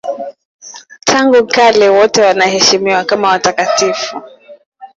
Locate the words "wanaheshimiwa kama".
2.21-3.27